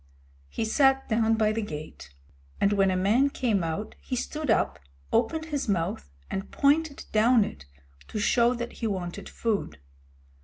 He 0.49 0.65
sat 0.65 1.07
down 1.09 1.35
by 1.35 1.51
the 1.51 1.61
gate, 1.61 2.11
and 2.59 2.73
when 2.73 2.89
a 2.89 2.97
man 2.97 3.29
came 3.29 3.63
out 3.63 3.93
he 4.01 4.15
stood 4.15 4.49
up, 4.49 4.79
opened 5.13 5.45
his 5.45 5.69
mouth, 5.69 6.09
and 6.27 6.49
pointed 6.49 7.05
down 7.11 7.43
it 7.43 7.67
to 8.07 8.17
show 8.17 8.55
that 8.55 8.73
he 8.73 8.87
wanted 8.87 9.29
food. 9.29 9.77